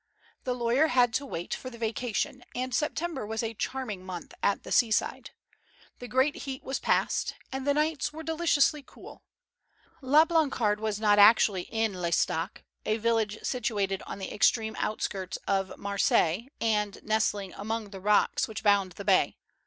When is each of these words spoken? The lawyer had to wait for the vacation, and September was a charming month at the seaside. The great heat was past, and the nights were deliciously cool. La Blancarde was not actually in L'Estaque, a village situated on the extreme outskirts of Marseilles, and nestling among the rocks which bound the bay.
The 0.45 0.55
lawyer 0.55 0.87
had 0.87 1.13
to 1.13 1.27
wait 1.27 1.53
for 1.53 1.69
the 1.69 1.77
vacation, 1.77 2.43
and 2.55 2.73
September 2.73 3.23
was 3.23 3.43
a 3.43 3.53
charming 3.53 4.03
month 4.03 4.33
at 4.41 4.63
the 4.63 4.71
seaside. 4.71 5.29
The 5.99 6.07
great 6.07 6.37
heat 6.37 6.63
was 6.63 6.79
past, 6.79 7.35
and 7.51 7.67
the 7.67 7.73
nights 7.75 8.11
were 8.11 8.23
deliciously 8.23 8.83
cool. 8.83 9.21
La 10.01 10.25
Blancarde 10.25 10.79
was 10.79 10.99
not 10.99 11.19
actually 11.19 11.69
in 11.71 12.01
L'Estaque, 12.01 12.63
a 12.83 12.97
village 12.97 13.43
situated 13.43 14.01
on 14.07 14.17
the 14.17 14.33
extreme 14.33 14.75
outskirts 14.79 15.37
of 15.47 15.77
Marseilles, 15.77 16.47
and 16.59 16.97
nestling 17.03 17.53
among 17.55 17.91
the 17.91 17.99
rocks 18.01 18.47
which 18.47 18.63
bound 18.63 18.93
the 18.93 19.05
bay. 19.05 19.37